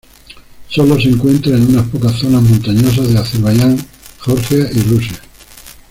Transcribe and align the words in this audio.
Sólo 0.67 0.99
se 0.99 1.09
encuentra 1.09 1.55
en 1.55 1.75
unas 1.75 1.87
pocas 1.89 2.13
zonas 2.17 2.41
montañosas 2.41 3.07
de 3.07 3.19
Azerbayán, 3.19 3.77
Georgia 4.19 4.67
y 4.73 4.81
Rusia. 4.81 5.19